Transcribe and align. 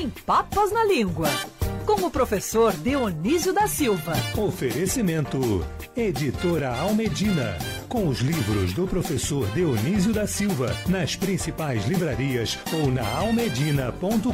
sem 0.00 0.08
papas 0.08 0.72
na 0.72 0.82
língua. 0.82 1.28
Com 1.84 2.06
o 2.06 2.10
professor 2.10 2.72
Dionísio 2.72 3.52
da 3.52 3.66
Silva. 3.66 4.12
Oferecimento: 4.38 5.38
Editora 5.94 6.74
Almedina. 6.74 7.58
Com 7.86 8.08
os 8.08 8.20
livros 8.20 8.72
do 8.72 8.86
professor 8.86 9.46
Dionísio 9.48 10.14
da 10.14 10.26
Silva 10.26 10.74
nas 10.88 11.16
principais 11.16 11.84
livrarias 11.86 12.58
ou 12.72 12.90
na 12.90 13.06
almedina.com.br. 13.18 14.30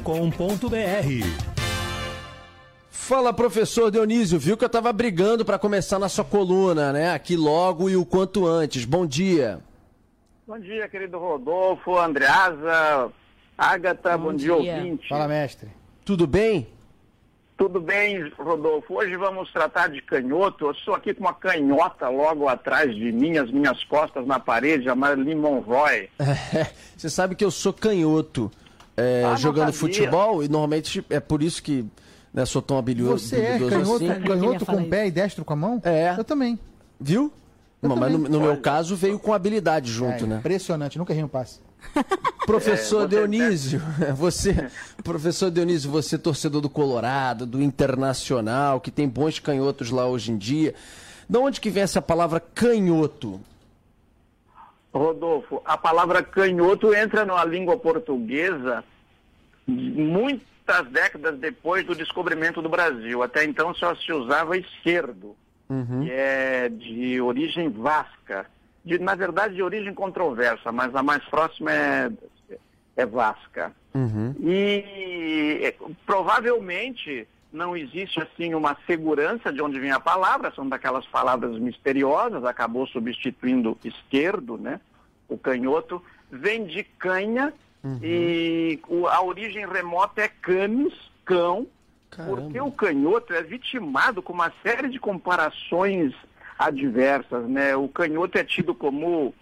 Fala, 2.89 3.33
professor 3.33 3.91
Dionísio. 3.91 4.39
Viu 4.39 4.57
que 4.57 4.63
eu 4.63 4.69
estava 4.69 4.93
brigando 4.93 5.45
para 5.45 5.59
começar 5.59 5.99
na 5.99 6.09
sua 6.09 6.25
coluna, 6.25 6.93
né? 6.93 7.13
Aqui 7.13 7.37
logo 7.37 7.91
e 7.91 7.97
o 7.97 8.07
quanto 8.07 8.47
antes. 8.47 8.85
Bom 8.85 9.05
dia. 9.05 9.59
Bom 10.47 10.61
dia, 10.61 10.89
querido 10.89 11.19
Rodolfo, 11.19 11.99
Andreasa, 11.99 13.11
Agatha, 13.57 14.17
bom, 14.17 14.25
bom 14.25 14.35
dia, 14.35 14.61
dia, 14.61 14.75
ouvinte. 14.77 15.09
Fala, 15.09 15.27
mestre. 15.27 15.71
Tudo 16.05 16.27
bem? 16.27 16.69
Tudo 17.57 17.81
bem, 17.81 18.31
Rodolfo. 18.37 18.95
Hoje 18.95 19.17
vamos 19.17 19.51
tratar 19.51 19.89
de 19.89 20.03
canhoto. 20.03 20.67
Eu 20.67 20.71
estou 20.73 20.95
aqui 20.95 21.15
com 21.15 21.23
uma 21.23 21.33
canhota 21.33 22.09
logo 22.09 22.47
atrás 22.49 22.95
de 22.95 23.11
mim, 23.11 23.39
as 23.39 23.51
minhas 23.51 23.83
costas 23.85 24.27
na 24.27 24.39
parede, 24.39 24.91
a 24.91 24.95
Marilyn 24.95 25.37
Monroy. 25.37 26.11
É, 26.19 26.67
você 26.97 27.09
sabe 27.09 27.35
que 27.35 27.45
eu 27.45 27.51
sou 27.51 27.73
canhoto 27.73 28.51
é, 28.95 29.25
ah, 29.25 29.37
jogando 29.37 29.73
futebol 29.73 30.45
e 30.45 30.49
normalmente 30.49 31.05
é 31.09 31.19
por 31.19 31.43
isso 31.43 31.63
que 31.63 31.85
né, 32.33 32.45
sou 32.45 32.61
tão 32.61 32.77
habilidoso. 32.77 33.27
Você 33.27 33.41
é 33.41 33.59
canhoto, 33.59 34.05
assim. 34.05 34.23
canhoto 34.23 34.67
com 34.67 34.77
o 34.77 34.89
pé 34.89 35.07
e 35.07 35.11
destro 35.11 35.45
com 35.45 35.55
a 35.55 35.57
mão? 35.57 35.81
É. 35.83 36.15
Eu 36.17 36.25
também. 36.25 36.59
Viu? 37.01 37.33
Não, 37.89 37.97
mas 37.97 38.13
no, 38.13 38.19
no 38.19 38.41
meu 38.41 38.57
caso 38.59 38.97
veio 38.97 39.19
com 39.19 39.33
habilidade 39.33 39.91
junto, 39.91 40.25
é, 40.25 40.27
né? 40.27 40.37
Impressionante, 40.37 40.99
nunca 40.99 41.13
errei 41.13 41.25
um 41.25 41.29
passe. 41.29 41.61
Professor 42.47 43.05
é, 43.05 43.09
Dionísio, 43.09 43.83
você, 44.15 44.71
professor 45.03 45.51
Dionísio, 45.51 45.91
você 45.91 46.17
torcedor 46.17 46.61
do 46.61 46.71
Colorado, 46.71 47.45
do 47.45 47.61
Internacional, 47.61 48.81
que 48.81 48.91
tem 48.91 49.09
bons 49.09 49.41
canhotos 49.41 49.91
lá 49.91 50.07
hoje 50.07 50.31
em 50.31 50.39
dia. 50.39 50.73
De 51.29 51.39
onde 51.39 51.61
que 51.61 51.71
vem 51.71 51.83
essa 51.83 52.01
palavra 52.01 52.39
canhoto? 52.39 53.41
Rodolfo, 54.95 55.61
a 55.65 55.77
palavra 55.77 56.23
canhoto 56.23 56.95
entra 56.95 57.25
na 57.25 57.45
língua 57.45 57.77
portuguesa 57.77 58.85
muitas 59.67 60.87
décadas 60.93 61.37
depois 61.39 61.85
do 61.85 61.97
descobrimento 61.97 62.63
do 62.63 62.69
Brasil. 62.69 63.25
Até 63.25 63.45
então 63.45 63.75
só 63.75 63.95
se 63.97 64.13
usava 64.13 64.57
esquerdo 64.57 65.35
uhum. 65.69 66.05
que 66.05 66.11
é 66.11 66.69
de 66.69 67.21
origem 67.21 67.69
vasca. 67.69 68.47
De, 68.85 68.99
na 68.99 69.15
verdade, 69.15 69.55
de 69.55 69.63
origem 69.63 69.93
controversa, 69.93 70.71
mas 70.71 70.95
a 70.95 71.03
mais 71.03 71.25
próxima 71.25 71.73
é, 71.73 72.11
é 72.97 73.07
vasca. 73.07 73.73
Uhum. 73.95 74.35
E 74.41 75.61
é, 75.63 75.75
provavelmente 76.05 77.27
não 77.53 77.77
existe 77.77 78.21
assim 78.21 78.55
uma 78.55 78.77
segurança 78.87 79.53
de 79.53 79.63
onde 79.63 79.81
vem 79.81 79.91
a 79.91 79.99
palavra, 79.99 80.53
são 80.55 80.69
daquelas 80.69 81.07
palavras 81.07 81.59
misteriosas, 81.59 82.45
acabou 82.45 82.87
substituindo 82.87 83.77
esquerdo, 83.83 84.59
né? 84.59 84.81
O 85.29 85.39
canhoto 85.39 86.03
vem 86.31 86.67
de 86.67 86.85
canha 86.85 87.53
uhum. 87.83 87.99
e 88.03 88.79
a 89.11 89.23
origem 89.23 89.67
remota 89.67 90.23
é 90.23 90.29
canis, 90.29 90.95
cão, 91.25 91.67
Caramba. 92.17 92.41
Porque 92.43 92.61
o 92.61 92.73
canhoto 92.73 93.35
é 93.35 93.43
vitimado 93.43 94.23
com 94.23 94.33
uma 94.33 94.51
série 94.63 94.89
de 94.89 94.99
comparações 94.99 96.15
adversas, 96.59 97.47
né? 97.49 97.77
O 97.77 97.89
canhoto 97.89 98.39
é 98.39 98.45
tido 98.45 98.75
como 98.75 99.35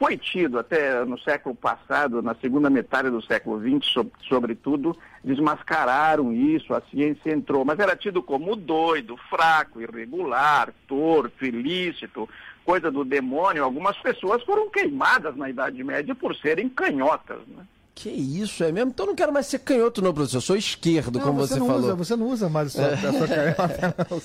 foi 0.00 0.16
tido 0.16 0.58
até 0.58 1.04
no 1.04 1.18
século 1.18 1.54
passado, 1.54 2.22
na 2.22 2.34
segunda 2.34 2.70
metade 2.70 3.10
do 3.10 3.22
século 3.22 3.60
XX, 3.60 3.86
so, 3.86 4.10
sobretudo, 4.26 4.96
desmascararam 5.22 6.32
isso, 6.32 6.72
a 6.72 6.80
ciência 6.90 7.30
entrou, 7.30 7.66
mas 7.66 7.78
era 7.78 7.94
tido 7.94 8.22
como 8.22 8.56
doido, 8.56 9.18
fraco, 9.28 9.78
irregular, 9.78 10.72
torto, 10.88 11.44
ilícito, 11.44 12.26
coisa 12.64 12.90
do 12.90 13.04
demônio. 13.04 13.62
Algumas 13.62 13.96
pessoas 13.98 14.42
foram 14.42 14.70
queimadas 14.70 15.36
na 15.36 15.50
Idade 15.50 15.84
Média 15.84 16.14
por 16.14 16.34
serem 16.34 16.68
canhotas, 16.70 17.40
né? 17.48 17.64
Que 18.00 18.08
isso, 18.08 18.64
é 18.64 18.72
mesmo? 18.72 18.90
Então 18.90 19.04
eu 19.04 19.08
não 19.08 19.14
quero 19.14 19.30
mais 19.30 19.44
ser 19.44 19.58
canhoto, 19.58 20.00
não, 20.00 20.14
professor. 20.14 20.38
Eu 20.38 20.40
sou 20.40 20.56
esquerdo, 20.56 21.18
não, 21.18 21.26
como 21.26 21.38
você, 21.38 21.54
você 21.54 21.60
falou. 21.60 21.76
Usa, 21.76 21.94
você 21.94 22.16
não 22.16 22.28
usa 22.28 22.48
mais 22.48 22.68
a 22.68 22.96
sua, 22.96 23.10
a 23.10 23.12
sua 23.12 23.28
canhota. 23.28 24.16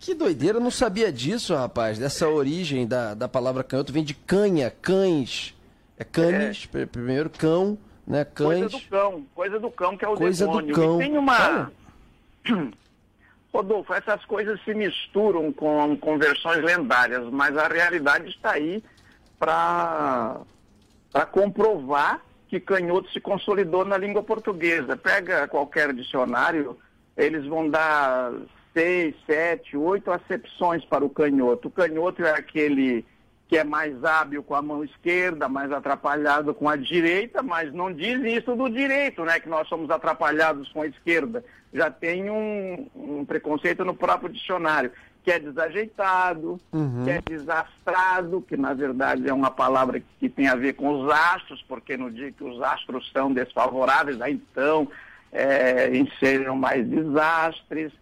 que 0.00 0.12
doideira, 0.12 0.58
eu 0.58 0.60
não 0.60 0.72
sabia 0.72 1.12
disso, 1.12 1.54
rapaz. 1.54 2.00
Dessa 2.00 2.28
origem 2.28 2.84
da, 2.84 3.14
da 3.14 3.28
palavra 3.28 3.62
canhoto. 3.62 3.92
Vem 3.92 4.02
de 4.02 4.12
canha, 4.12 4.72
cães. 4.82 5.54
É 5.96 6.02
canes, 6.02 6.68
é. 6.74 6.84
primeiro 6.84 7.30
cão, 7.30 7.78
né? 8.04 8.24
Cães. 8.24 8.72
Coisa 8.72 8.76
do 8.76 8.90
cão, 8.90 9.26
coisa 9.36 9.60
do 9.60 9.70
cão 9.70 9.96
que 9.96 10.04
é 10.04 10.08
o 10.08 10.16
coisa 10.16 10.44
demônio. 10.44 10.74
do 10.74 10.80
cão. 10.80 11.00
E 11.00 11.04
tem 11.04 11.16
uma. 11.16 11.70
Rodolfo, 13.54 13.94
essas 13.94 14.24
coisas 14.24 14.58
se 14.64 14.74
misturam 14.74 15.52
com, 15.52 15.96
com 15.98 16.18
versões 16.18 16.64
lendárias, 16.64 17.22
mas 17.30 17.56
a 17.56 17.68
realidade 17.68 18.30
está 18.30 18.52
aí 18.52 18.82
para 19.38 20.40
comprovar 21.30 22.20
que 22.52 22.60
canhoto 22.60 23.10
se 23.10 23.18
consolidou 23.18 23.82
na 23.82 23.96
língua 23.96 24.22
portuguesa. 24.22 24.94
Pega 24.94 25.48
qualquer 25.48 25.90
dicionário, 25.94 26.76
eles 27.16 27.46
vão 27.46 27.66
dar 27.66 28.30
seis, 28.74 29.14
sete, 29.24 29.74
oito 29.74 30.10
acepções 30.10 30.84
para 30.84 31.02
o 31.02 31.08
canhoto. 31.08 31.68
O 31.68 31.70
canhoto 31.70 32.22
é 32.22 32.30
aquele 32.30 33.06
que 33.48 33.56
é 33.56 33.64
mais 33.64 34.04
hábil 34.04 34.42
com 34.42 34.54
a 34.54 34.60
mão 34.60 34.84
esquerda, 34.84 35.48
mais 35.48 35.72
atrapalhado 35.72 36.52
com 36.52 36.68
a 36.68 36.76
direita, 36.76 37.42
mas 37.42 37.72
não 37.72 37.90
diz 37.90 38.20
isso 38.22 38.54
do 38.54 38.68
direito, 38.68 39.24
né? 39.24 39.40
Que 39.40 39.48
nós 39.48 39.66
somos 39.66 39.88
atrapalhados 39.88 40.70
com 40.72 40.82
a 40.82 40.86
esquerda. 40.86 41.42
Já 41.72 41.90
tem 41.90 42.28
um, 42.28 42.86
um 42.94 43.24
preconceito 43.24 43.82
no 43.82 43.94
próprio 43.94 44.28
dicionário 44.28 44.92
que 45.22 45.30
é 45.30 45.38
desajeitado, 45.38 46.60
uhum. 46.72 47.04
que 47.04 47.10
é 47.10 47.20
desastrado, 47.20 48.42
que 48.42 48.56
na 48.56 48.74
verdade 48.74 49.28
é 49.28 49.32
uma 49.32 49.50
palavra 49.50 50.02
que 50.18 50.28
tem 50.28 50.48
a 50.48 50.56
ver 50.56 50.74
com 50.74 50.88
os 50.88 51.10
astros, 51.10 51.64
porque 51.68 51.96
no 51.96 52.10
dia 52.10 52.32
que 52.32 52.42
os 52.42 52.60
astros 52.60 53.10
são 53.12 53.32
desfavoráveis, 53.32 54.20
aí 54.20 54.34
então 54.34 54.88
é, 55.32 55.96
ensejam 55.96 56.56
mais 56.56 56.86
desastres. 56.86 57.92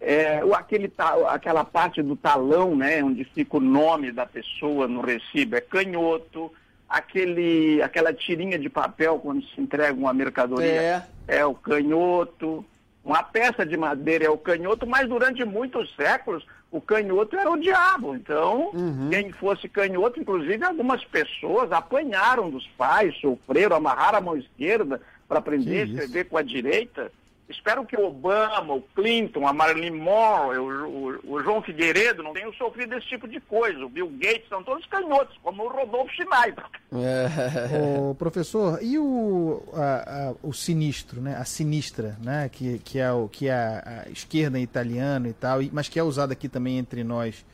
É, 0.00 0.40
aquele, 0.54 0.90
aquela 1.28 1.62
parte 1.62 2.02
do 2.02 2.16
talão, 2.16 2.74
né, 2.74 3.04
onde 3.04 3.22
fica 3.24 3.58
o 3.58 3.60
nome 3.60 4.10
da 4.10 4.24
pessoa 4.24 4.88
no 4.88 5.02
recibo, 5.02 5.56
é 5.56 5.60
canhoto. 5.60 6.52
Aquele, 6.88 7.80
aquela 7.82 8.12
tirinha 8.12 8.58
de 8.58 8.68
papel 8.68 9.20
quando 9.20 9.44
se 9.44 9.60
entrega 9.60 9.92
uma 9.92 10.12
mercadoria 10.12 11.06
é, 11.28 11.36
é 11.36 11.46
o 11.46 11.54
canhoto. 11.54 12.64
Uma 13.04 13.22
peça 13.22 13.64
de 13.64 13.76
madeira 13.76 14.24
é 14.24 14.30
o 14.30 14.38
canhoto, 14.38 14.86
mas 14.86 15.08
durante 15.08 15.44
muitos 15.44 15.94
séculos 15.94 16.44
o 16.70 16.80
canhoto 16.80 17.36
era 17.36 17.50
o 17.50 17.58
diabo. 17.58 18.14
Então, 18.14 18.70
uhum. 18.72 19.10
quem 19.10 19.32
fosse 19.32 19.68
canhoto, 19.68 20.20
inclusive 20.20 20.64
algumas 20.64 21.04
pessoas 21.04 21.72
apanharam 21.72 22.50
dos 22.50 22.66
pais, 22.78 23.16
sofreram, 23.20 23.76
amarraram 23.76 24.18
a 24.18 24.20
mão 24.20 24.36
esquerda 24.36 25.00
para 25.28 25.38
aprender 25.38 25.82
a 25.82 25.84
escrever 25.84 26.24
com 26.24 26.36
a 26.36 26.42
direita. 26.42 27.10
Espero 27.50 27.84
que 27.84 27.96
o 27.96 28.06
Obama, 28.06 28.74
o 28.74 28.82
Clinton, 28.94 29.46
a 29.46 29.52
Marilyn 29.52 29.90
Monroe, 29.90 30.58
o, 30.58 30.88
o, 30.88 31.34
o, 31.34 31.42
João 31.42 31.60
Figueiredo 31.60 32.22
não 32.22 32.32
tenham 32.32 32.52
sofrido 32.52 32.94
esse 32.96 33.08
tipo 33.08 33.26
de 33.26 33.40
coisa. 33.40 33.84
O 33.84 33.88
Bill 33.88 34.08
Gates 34.18 34.48
são 34.48 34.62
todos 34.62 34.86
canhotos, 34.86 35.36
como 35.42 35.64
o 35.64 35.68
Rodolfo 35.68 36.12
Schneider. 36.14 36.64
É. 36.92 37.98
o 37.98 38.14
professor, 38.14 38.78
e 38.80 38.96
o, 38.98 39.64
a, 39.74 40.28
a, 40.28 40.34
o 40.42 40.52
sinistro, 40.52 41.20
né? 41.20 41.36
A 41.36 41.44
sinistra, 41.44 42.16
né? 42.22 42.48
Que, 42.48 42.78
que 42.78 43.00
é, 43.00 43.10
o, 43.10 43.28
que 43.28 43.48
é 43.48 43.52
a, 43.52 44.04
a 44.06 44.10
esquerda 44.10 44.58
italiana 44.58 45.28
e 45.28 45.32
tal, 45.32 45.58
mas 45.72 45.88
que 45.88 45.98
é 45.98 46.02
usada 46.02 46.32
aqui 46.32 46.48
também 46.48 46.78
entre 46.78 47.02
nós. 47.02 47.44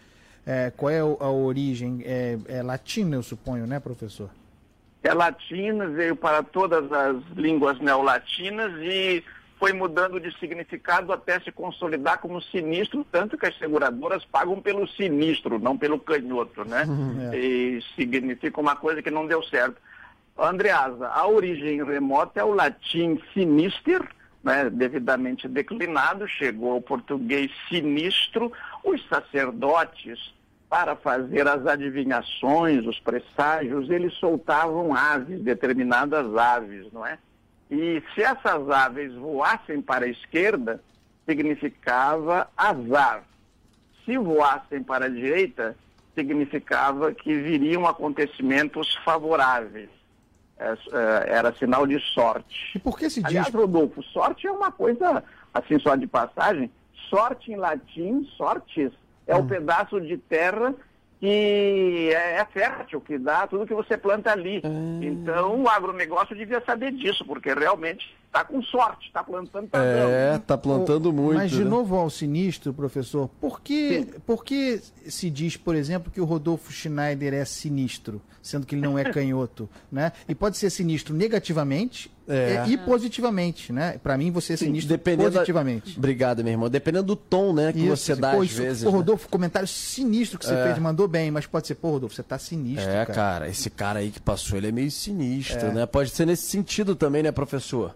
É, 0.44 0.70
qual 0.76 0.90
é 0.90 1.00
a 1.00 1.30
origem? 1.30 2.02
É, 2.04 2.38
é 2.48 2.62
latina, 2.62 3.16
eu 3.16 3.22
suponho, 3.22 3.66
né, 3.66 3.80
professor? 3.80 4.28
É 5.02 5.14
latina, 5.14 5.86
veio 5.86 6.14
para 6.16 6.42
todas 6.42 6.90
as 6.92 7.16
línguas 7.34 7.78
neolatinas 7.80 8.72
e 8.82 9.24
foi 9.58 9.72
mudando 9.72 10.20
de 10.20 10.36
significado 10.38 11.12
até 11.12 11.40
se 11.40 11.50
consolidar 11.50 12.18
como 12.18 12.42
sinistro, 12.42 13.06
tanto 13.10 13.38
que 13.38 13.46
as 13.46 13.58
seguradoras 13.58 14.24
pagam 14.24 14.60
pelo 14.60 14.86
sinistro, 14.86 15.58
não 15.58 15.76
pelo 15.76 15.98
canhoto, 15.98 16.64
né? 16.64 16.84
É. 17.32 17.36
E 17.36 17.82
significa 17.94 18.60
uma 18.60 18.76
coisa 18.76 19.02
que 19.02 19.10
não 19.10 19.26
deu 19.26 19.42
certo. 19.42 19.76
Andreasa, 20.38 21.08
a 21.08 21.26
origem 21.26 21.82
remota 21.82 22.40
é 22.40 22.44
o 22.44 22.52
latim 22.54 23.18
sinister, 23.32 24.06
né, 24.44 24.68
devidamente 24.70 25.48
declinado, 25.48 26.28
chegou 26.28 26.72
ao 26.72 26.80
português 26.80 27.50
sinistro. 27.68 28.52
Os 28.84 29.04
sacerdotes, 29.08 30.34
para 30.68 30.94
fazer 30.94 31.48
as 31.48 31.66
adivinhações, 31.66 32.86
os 32.86 33.00
presságios, 33.00 33.88
eles 33.88 34.12
soltavam 34.14 34.94
aves, 34.94 35.40
determinadas 35.40 36.36
aves, 36.36 36.92
não 36.92 37.04
é? 37.04 37.18
E 37.70 38.02
se 38.14 38.22
essas 38.22 38.68
aves 38.70 39.12
voassem 39.14 39.80
para 39.82 40.04
a 40.04 40.08
esquerda, 40.08 40.80
significava 41.28 42.48
azar. 42.56 43.24
Se 44.04 44.16
voassem 44.18 44.82
para 44.82 45.06
a 45.06 45.08
direita, 45.08 45.76
significava 46.14 47.12
que 47.12 47.34
viriam 47.36 47.86
acontecimentos 47.86 48.94
favoráveis. 49.04 49.90
é, 50.58 50.68
é, 50.72 51.32
era 51.36 51.52
sinal 51.54 51.86
de 51.86 52.00
sorte. 52.14 52.72
E 52.74 52.78
por 52.78 52.98
que 52.98 53.10
se 53.10 53.20
diz? 53.20 53.26
Aliás, 53.26 53.52
Rodolfo, 53.52 54.02
sorte 54.04 54.46
é 54.46 54.50
uma 54.50 54.72
coisa, 54.72 55.22
assim, 55.52 55.78
só 55.78 55.94
de 55.96 56.06
passagem. 56.06 56.70
Sorte 57.10 57.52
em 57.52 57.56
latim, 57.56 58.24
sortes, 58.38 58.90
é 59.26 59.34
o 59.36 59.40
Hum. 59.40 59.46
pedaço 59.48 60.00
de 60.00 60.16
terra 60.16 60.74
que 61.18 62.10
é, 62.12 62.38
é 62.38 62.44
fértil, 62.44 63.00
que 63.00 63.18
dá 63.18 63.46
tudo 63.46 63.66
que 63.66 63.74
você 63.74 63.96
planta 63.96 64.30
ali. 64.30 64.60
Hum. 64.64 65.00
Então, 65.02 65.62
o 65.62 65.68
agronegócio 65.68 66.36
devia 66.36 66.62
saber 66.64 66.92
disso, 66.92 67.24
porque 67.24 67.52
realmente 67.54 68.14
está 68.26 68.44
com 68.44 68.62
sorte, 68.62 69.06
está 69.06 69.24
plantando, 69.24 69.64
está 69.64 69.78
dando. 69.78 70.10
É, 70.10 70.38
tá 70.38 70.58
plantando 70.58 71.12
muito. 71.12 71.38
Mas 71.38 71.50
de 71.50 71.64
né? 71.64 71.70
novo 71.70 71.96
ao 71.96 72.10
sinistro, 72.10 72.74
professor, 72.74 73.28
por 73.40 73.60
que, 73.60 74.06
por 74.26 74.44
que 74.44 74.80
se 75.06 75.30
diz, 75.30 75.56
por 75.56 75.74
exemplo, 75.74 76.12
que 76.12 76.20
o 76.20 76.24
Rodolfo 76.24 76.70
Schneider 76.70 77.32
é 77.32 77.44
sinistro, 77.44 78.20
sendo 78.42 78.66
que 78.66 78.74
ele 78.74 78.82
não 78.82 78.98
é 78.98 79.04
canhoto, 79.10 79.68
né? 79.90 80.12
E 80.28 80.34
pode 80.34 80.58
ser 80.58 80.68
sinistro 80.68 81.14
negativamente 81.14 82.10
É. 82.28 82.64
é, 82.66 82.68
e 82.68 82.76
positivamente, 82.76 83.72
né? 83.72 83.98
Para 84.02 84.16
mim 84.18 84.30
você 84.30 84.54
é 84.54 84.56
sinistro 84.56 84.88
Dependendo 84.88 85.30
da- 85.30 85.38
positivamente. 85.40 85.96
Obrigado, 85.96 86.42
meu 86.42 86.52
irmão. 86.52 86.68
Dependendo 86.68 87.04
do 87.04 87.16
tom, 87.16 87.52
né, 87.52 87.72
que 87.72 87.78
Isso, 87.78 87.88
você 87.96 88.12
assim, 88.12 88.20
dá 88.20 88.32
pô, 88.32 88.40
às 88.42 88.50
isso- 88.50 88.62
vezes. 88.62 88.84
Pô, 88.84 88.90
né? 88.90 88.96
Rodolfo, 88.96 89.28
comentário 89.28 89.68
sinistro 89.68 90.38
que 90.38 90.44
você 90.46 90.62
fez, 90.62 90.78
mandou 90.78 91.06
bem, 91.06 91.30
mas 91.30 91.46
pode 91.46 91.66
ser, 91.66 91.76
pô, 91.76 91.90
Rodolfo, 91.90 92.14
você 92.16 92.22
tá 92.22 92.38
sinistro, 92.38 92.90
É, 92.90 93.04
cara. 93.06 93.14
cara, 93.14 93.48
esse 93.48 93.70
cara 93.70 93.98
aí 94.00 94.10
que 94.10 94.20
passou, 94.20 94.58
ele 94.58 94.68
é 94.68 94.72
meio 94.72 94.90
sinistro, 94.90 95.66
É. 95.68 95.72
né? 95.72 95.86
Pode 95.86 96.10
ser 96.10 96.26
nesse 96.26 96.46
sentido 96.50 96.96
também, 96.96 97.22
né, 97.22 97.30
professor? 97.30 97.94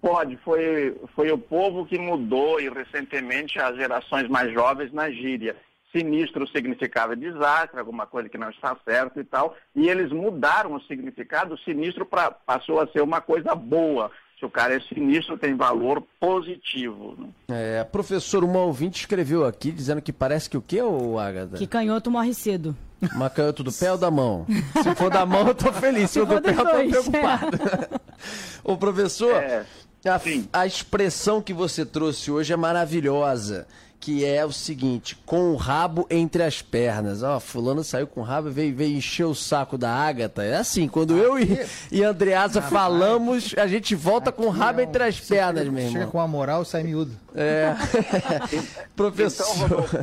Pode, 0.00 0.36
foi, 0.38 0.94
foi 1.16 1.30
o 1.32 1.38
povo 1.38 1.84
que 1.84 1.98
mudou 1.98 2.60
e 2.60 2.68
recentemente 2.68 3.58
as 3.58 3.74
gerações 3.76 4.28
mais 4.28 4.52
jovens 4.52 4.92
na 4.92 5.10
gíria. 5.10 5.56
Sinistro 5.96 6.46
significava 6.48 7.16
desastre, 7.16 7.78
alguma 7.78 8.06
coisa 8.06 8.28
que 8.28 8.36
não 8.36 8.50
está 8.50 8.76
certo 8.84 9.18
e 9.18 9.24
tal, 9.24 9.56
e 9.74 9.88
eles 9.88 10.12
mudaram 10.12 10.74
o 10.74 10.80
significado, 10.82 11.54
o 11.54 11.58
sinistro 11.58 12.04
pra, 12.04 12.30
passou 12.30 12.80
a 12.80 12.86
ser 12.88 13.02
uma 13.02 13.20
coisa 13.20 13.54
boa. 13.54 14.10
Se 14.38 14.44
o 14.44 14.50
cara 14.50 14.74
é 14.74 14.80
sinistro, 14.80 15.38
tem 15.38 15.54
valor 15.56 16.02
positivo. 16.20 17.16
né? 17.48 17.78
É, 17.80 17.84
professor, 17.84 18.44
uma 18.44 18.60
ouvinte 18.60 19.00
escreveu 19.00 19.46
aqui 19.46 19.72
dizendo 19.72 20.02
que 20.02 20.12
parece 20.12 20.50
que 20.50 20.58
o 20.58 20.60
quê, 20.62 20.82
ô 20.82 21.18
Agatha? 21.18 21.56
Que 21.56 21.66
canhoto 21.66 22.10
morre 22.10 22.34
cedo. 22.34 22.76
Macanhoto 23.14 23.62
do 23.62 23.72
pé 23.72 23.92
ou 23.92 23.96
da 23.98 24.10
mão? 24.10 24.46
Se 24.82 24.94
for 24.94 25.10
da 25.10 25.24
mão, 25.24 25.48
eu 25.48 25.54
tô 25.54 25.72
feliz. 25.72 26.10
Se 26.10 26.18
for 26.20 26.26
do 26.26 26.42
pé, 26.42 26.52
dos 26.52 26.58
eu 26.58 26.64
tô 26.66 26.70
dois, 26.72 26.90
preocupado. 26.90 27.58
Ô, 28.64 28.76
professor, 28.76 29.32
É, 29.34 29.64
a, 30.08 30.20
a 30.52 30.66
expressão 30.66 31.40
que 31.42 31.52
você 31.52 31.84
trouxe 31.84 32.30
hoje 32.30 32.52
é 32.52 32.56
maravilhosa. 32.56 33.66
Que 33.98 34.24
é 34.26 34.44
o 34.44 34.52
seguinte, 34.52 35.16
com 35.26 35.50
o 35.52 35.56
rabo 35.56 36.06
entre 36.10 36.42
as 36.42 36.60
pernas. 36.62 37.22
Ó, 37.22 37.40
fulano 37.40 37.82
saiu 37.82 38.06
com 38.06 38.20
o 38.20 38.22
rabo 38.22 38.48
e 38.48 38.52
veio, 38.52 38.76
veio 38.76 38.96
encher 38.96 39.24
o 39.24 39.34
saco 39.34 39.76
da 39.78 39.90
Ágata. 39.90 40.44
É 40.44 40.56
assim, 40.56 40.86
quando 40.86 41.16
eu 41.16 41.38
e, 41.38 41.66
e 41.90 42.04
Andreasa 42.04 42.60
falamos, 42.60 43.54
a 43.56 43.66
gente 43.66 43.94
volta 43.94 44.30
com 44.30 44.44
o 44.44 44.50
rabo 44.50 44.82
entre 44.82 45.02
as 45.02 45.18
pernas, 45.18 45.64
chega, 45.64 45.72
meu 45.72 45.86
Chega 45.86 45.98
irmão. 46.00 46.10
com 46.12 46.20
a 46.20 46.28
moral 46.28 46.62
e 46.62 46.66
sai 46.66 46.82
miúdo. 46.82 47.12
É. 47.34 47.74
Então, 48.52 48.64
Professor, 48.94 49.46
Rodolfo, 49.56 49.98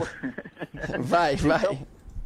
vai, 1.00 1.36
vai. 1.38 1.60
Então, 1.62 1.78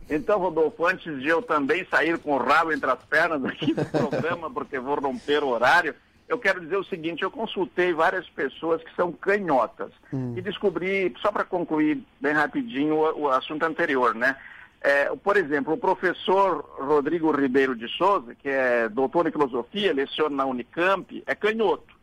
então, 0.10 0.40
Rodolfo, 0.40 0.86
antes 0.86 1.22
de 1.22 1.28
eu 1.28 1.42
também 1.42 1.86
sair 1.92 2.18
com 2.18 2.32
o 2.34 2.38
rabo 2.38 2.72
entre 2.72 2.90
as 2.90 3.00
pernas 3.04 3.44
aqui 3.46 3.74
do 3.74 3.84
programa, 3.86 4.50
porque 4.50 4.80
vou 4.80 5.00
romper 5.00 5.44
o 5.44 5.50
horário, 5.50 5.94
eu 6.28 6.38
quero 6.38 6.60
dizer 6.60 6.78
o 6.78 6.84
seguinte, 6.84 7.24
eu 7.24 7.32
consultei 7.32 7.94
várias 7.94 8.28
pessoas 8.30 8.84
que 8.84 8.94
são 8.96 9.12
canhotas 9.12 9.92
e 10.36 10.42
descobri, 10.42 11.14
só 11.22 11.32
para 11.32 11.46
concluir 11.46 12.04
bem 12.20 12.34
rapidinho 12.34 12.96
o, 12.96 13.22
o 13.22 13.30
assunto 13.30 13.64
anterior, 13.64 14.14
né? 14.14 14.36
É, 14.82 15.14
por 15.16 15.38
exemplo, 15.38 15.74
o 15.74 15.78
professor 15.78 16.64
Rodrigo 16.80 17.32
Ribeiro 17.32 17.76
de 17.76 17.88
Souza, 17.98 18.36
que 18.36 18.48
é 18.48 18.88
doutor 18.90 19.28
em 19.28 19.32
filosofia, 19.32 19.94
leciona 19.94 20.36
na 20.36 20.46
Unicamp, 20.46 21.24
é 21.26 21.34
canhoto. 21.34 21.98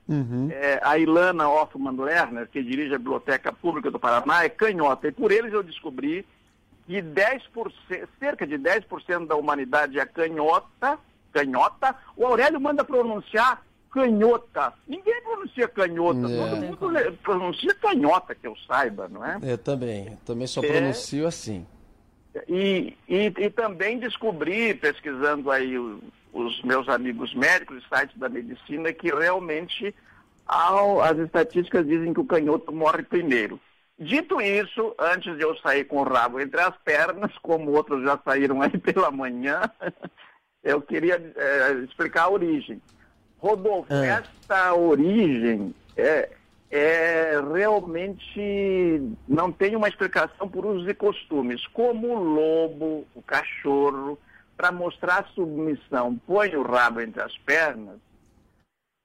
É, 0.51 0.81
a 0.83 0.99
Ilana 0.99 1.49
Hoffman 1.49 1.97
Lerner, 1.97 2.49
que 2.49 2.63
dirige 2.63 2.95
a 2.95 2.99
Biblioteca 2.99 3.53
Pública 3.53 3.91
do 3.91 3.99
Paraná, 3.99 4.45
é 4.45 4.49
canhota. 4.49 5.09
E 5.09 5.13
por 5.13 5.31
eles 5.31 5.53
eu 5.53 5.63
descobri 5.63 6.27
que 6.87 7.01
10%, 7.01 7.41
cerca 8.19 8.47
de 8.47 8.59
10% 8.59 9.27
da 9.27 9.37
humanidade 9.37 9.99
é 9.99 10.05
canhota, 10.05 10.99
canhota. 11.33 11.95
O 12.17 12.27
Aurélio 12.27 12.61
manda 12.61 12.85
pronunciar 12.85 13.63
canhota. 13.99 14.75
Ninguém 14.89 15.23
pronuncia 15.23 15.69
canhota, 15.69 16.19
É. 16.27 16.37
todo 16.37 16.57
mundo 16.57 17.19
pronuncia 17.23 17.75
canhota, 17.77 18.35
que 18.35 18.47
eu 18.47 18.57
saiba, 18.67 19.09
não 19.09 19.25
é? 19.25 19.39
Eu 19.43 19.57
também, 19.57 20.09
eu 20.09 20.19
também 20.27 20.47
só 20.49 20.63
É. 20.63 20.67
pronuncio 20.67 21.27
assim. 21.27 21.65
E, 22.49 22.97
e, 23.09 23.33
e 23.39 23.51
também 23.51 23.99
descobri, 23.99 24.75
pesquisando 24.75 25.51
aí 25.53 25.79
o- 25.79 26.01
os 26.33 26.61
meus 26.63 26.89
amigos 26.89 27.33
médicos, 27.35 27.79
os 27.79 27.89
sites 27.89 28.19
da 28.19 28.29
medicina, 28.29 28.93
que 28.93 29.15
realmente 29.15 29.95
ao- 30.45 31.01
as 31.01 31.17
estatísticas 31.19 31.87
dizem 31.87 32.13
que 32.13 32.19
o 32.21 32.25
canhoto 32.27 32.73
morre 32.73 33.05
primeiro. 33.05 33.61
Dito 33.97 34.41
isso, 34.41 34.93
antes 34.99 35.37
de 35.37 35.45
eu 35.45 35.57
sair 35.59 35.85
com 35.85 35.99
o 35.99 36.03
rabo 36.03 36.41
entre 36.41 36.61
as 36.61 36.77
pernas, 36.79 37.31
como 37.41 37.71
outros 37.71 38.03
já 38.03 38.19
saíram 38.25 38.61
aí 38.61 38.77
pela 38.77 39.13
manhã, 39.13 39.63
eu 40.65 40.83
queria 40.83 41.15
eh, 41.37 41.73
explicar 41.85 42.25
a 42.25 42.31
origem. 42.31 42.83
Rodolfo, 43.45 43.93
Ah. 43.93 44.07
esta 44.07 44.75
origem 44.75 45.75
é, 45.95 46.31
é 46.71 47.39
realmente 47.53 49.03
não 49.29 49.53
tem 49.53 49.77
uma 49.77 49.87
explicação 49.87 50.49
por 50.49 50.65
usos 50.65 50.89
e 50.89 50.95
costumes. 50.95 51.67
Como 51.67 52.09
o 52.09 52.19
lobo, 52.19 53.07
o 53.15 53.21
cachorro, 53.21 54.19
para 54.57 54.73
mostrar 54.73 55.29
submissão, 55.35 56.19
põe 56.27 56.57
o 56.57 56.63
rabo 56.63 57.03
entre 57.03 57.21
as 57.21 57.37
pernas, 57.37 57.99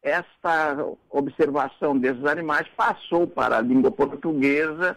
esta 0.01 0.88
observação 1.09 1.97
desses 1.97 2.24
animais 2.24 2.65
passou 2.77 3.27
para 3.27 3.57
a 3.57 3.62
língua 3.62 3.91
portuguesa 3.91 4.95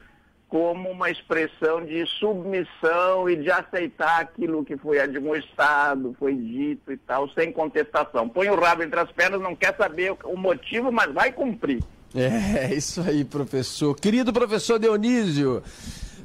como 0.53 0.91
uma 0.91 1.11
expressão 1.11 1.83
de 1.83 2.05
submissão 2.21 3.27
e 3.27 3.37
de 3.37 3.51
aceitar 3.51 4.21
aquilo 4.21 4.63
que 4.63 4.77
foi 4.77 5.01
admoestado, 5.01 6.15
foi 6.19 6.35
dito 6.35 6.93
e 6.93 6.97
tal, 6.99 7.27
sem 7.31 7.51
contestação. 7.51 8.29
Põe 8.29 8.51
o 8.51 8.61
rabo 8.61 8.83
entre 8.83 9.01
as 9.01 9.11
pernas, 9.11 9.41
não 9.41 9.57
quer 9.57 9.75
saber 9.75 10.15
o 10.25 10.37
motivo, 10.37 10.93
mas 10.93 11.11
vai 11.11 11.33
cumprir. 11.33 11.83
É, 12.15 12.69
isso 12.77 13.01
aí, 13.01 13.25
professor. 13.25 13.97
Querido 13.97 14.31
professor 14.31 14.79
Dionísio, 14.79 15.63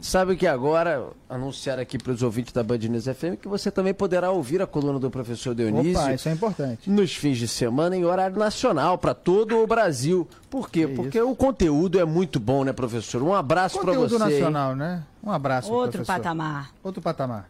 sabe 0.01 0.35
que 0.35 0.45
agora, 0.47 1.07
anunciar 1.29 1.79
aqui 1.79 1.97
para 1.97 2.11
os 2.11 2.21
ouvintes 2.23 2.53
da 2.53 2.63
Band 2.63 2.77
News 2.77 3.05
FM 3.05 3.35
que 3.41 3.47
você 3.47 3.69
também 3.71 3.93
poderá 3.93 4.31
ouvir 4.31 4.61
a 4.61 4.67
coluna 4.67 4.99
do 4.99 5.09
professor 5.09 5.53
Dionísio 5.55 5.99
Opa, 6.01 6.13
isso 6.13 6.29
é 6.29 6.31
importante. 6.31 6.89
nos 6.89 7.15
fins 7.15 7.37
de 7.37 7.47
semana 7.47 7.95
em 7.95 8.05
horário 8.05 8.37
nacional 8.37 8.97
para 8.97 9.13
todo 9.13 9.57
o 9.57 9.67
Brasil. 9.67 10.27
Por 10.49 10.69
quê? 10.69 10.87
Porque 10.87 11.19
o 11.21 11.35
conteúdo 11.35 11.99
é 11.99 12.05
muito 12.05 12.39
bom, 12.39 12.63
né, 12.63 12.71
professor? 12.73 13.21
Um 13.21 13.33
abraço 13.33 13.77
para 13.79 13.87
Conteúdo 13.93 14.09
você. 14.17 14.23
hein? 14.23 14.31
nacional, 14.31 14.75
né? 14.75 15.03
Um 15.23 15.31
abraço, 15.31 15.71
Outro 15.71 15.91
professor. 16.03 16.13
patamar. 16.17 16.71
Outro 16.83 17.01
patamar. 17.01 17.47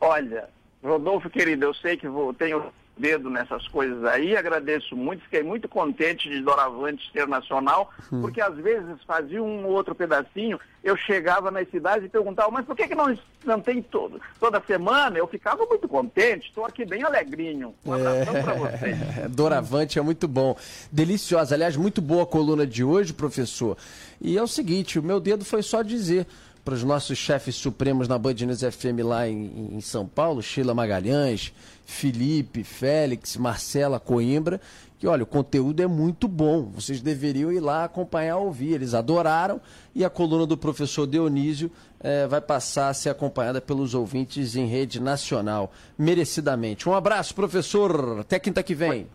Olha, 0.00 0.48
Rodolfo, 0.82 1.28
querido, 1.28 1.66
eu 1.66 1.74
sei 1.74 1.96
que 1.96 2.08
vou, 2.08 2.32
tenho 2.32 2.62
dedo 3.00 3.30
nessas 3.30 3.66
coisas 3.68 4.04
aí, 4.04 4.36
agradeço 4.36 4.94
muito, 4.94 5.24
fiquei 5.24 5.42
muito 5.42 5.68
contente 5.68 6.28
de 6.28 6.40
Doravante 6.42 7.10
ser 7.12 7.26
nacional, 7.26 7.90
porque 8.20 8.40
às 8.40 8.54
vezes 8.56 9.02
fazia 9.06 9.42
um 9.42 9.64
ou 9.64 9.72
outro 9.72 9.94
pedacinho, 9.94 10.60
eu 10.84 10.96
chegava 10.96 11.50
nas 11.50 11.68
cidades 11.70 12.04
e 12.04 12.08
perguntava, 12.08 12.50
mas 12.50 12.64
por 12.64 12.76
que, 12.76 12.88
que 12.88 12.94
não, 12.94 13.16
não 13.44 13.60
tem 13.60 13.82
todo, 13.82 14.20
toda 14.38 14.62
semana? 14.66 15.18
Eu 15.18 15.26
ficava 15.26 15.64
muito 15.66 15.88
contente, 15.88 16.48
estou 16.48 16.64
aqui 16.64 16.84
bem 16.84 17.02
alegrinho. 17.02 17.74
Um 17.84 17.92
abração 17.92 18.42
para 18.42 18.54
vocês. 18.54 19.18
É, 19.18 19.28
Doravante 19.28 19.98
é 19.98 20.02
muito 20.02 20.26
bom. 20.26 20.56
Deliciosa. 20.90 21.54
Aliás, 21.54 21.76
muito 21.76 22.00
boa 22.00 22.22
a 22.22 22.26
coluna 22.26 22.66
de 22.66 22.82
hoje, 22.82 23.12
professor. 23.12 23.76
E 24.20 24.36
é 24.36 24.42
o 24.42 24.46
seguinte, 24.46 24.98
o 24.98 25.02
meu 25.02 25.20
dedo 25.20 25.44
foi 25.44 25.62
só 25.62 25.82
dizer 25.82 26.26
para 26.64 26.74
os 26.74 26.84
nossos 26.84 27.18
chefes 27.18 27.56
supremos 27.56 28.06
na 28.06 28.18
Band 28.18 28.34
News 28.34 28.60
FM 28.60 29.04
lá 29.04 29.28
em, 29.28 29.76
em 29.76 29.80
São 29.80 30.06
Paulo, 30.06 30.42
Sheila 30.42 30.74
Magalhães, 30.74 31.52
Felipe, 31.84 32.62
Félix, 32.62 33.36
Marcela 33.36 33.98
Coimbra, 33.98 34.60
que 34.98 35.06
olha, 35.06 35.22
o 35.22 35.26
conteúdo 35.26 35.82
é 35.82 35.86
muito 35.86 36.28
bom. 36.28 36.70
Vocês 36.74 37.00
deveriam 37.00 37.50
ir 37.50 37.60
lá 37.60 37.84
acompanhar, 37.84 38.36
ouvir. 38.36 38.74
Eles 38.74 38.92
adoraram 38.92 39.58
e 39.94 40.04
a 40.04 40.10
coluna 40.10 40.46
do 40.46 40.58
professor 40.58 41.06
Dionísio 41.06 41.70
eh, 42.00 42.26
vai 42.26 42.40
passar 42.40 42.90
a 42.90 42.94
ser 42.94 43.08
acompanhada 43.08 43.62
pelos 43.62 43.94
ouvintes 43.94 44.56
em 44.56 44.66
rede 44.66 45.00
nacional, 45.00 45.72
merecidamente. 45.96 46.86
Um 46.86 46.94
abraço, 46.94 47.34
professor. 47.34 48.20
Até 48.20 48.38
quinta 48.38 48.62
que 48.62 48.74
vem. 48.74 49.06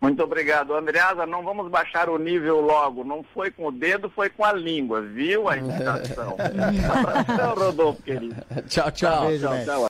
Muito 0.00 0.22
obrigado. 0.22 0.74
Andreasa, 0.74 1.26
não 1.26 1.42
vamos 1.42 1.70
baixar 1.70 2.08
o 2.08 2.16
nível 2.18 2.60
logo. 2.60 3.04
Não 3.04 3.22
foi 3.34 3.50
com 3.50 3.66
o 3.66 3.72
dedo, 3.72 4.08
foi 4.08 4.30
com 4.30 4.42
a 4.44 4.52
língua, 4.52 5.02
viu 5.02 5.46
a 5.48 5.56
imitação? 5.58 6.36
Abração, 6.38 7.54
Rodolfo, 7.54 8.02
querido. 8.02 8.34
tchau, 8.66 8.90
tchau. 8.90 9.26
Beijo, 9.26 9.46
Tchau, 9.46 9.64
tchau. 9.64 9.78